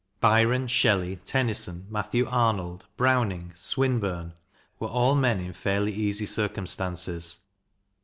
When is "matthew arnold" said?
1.91-2.87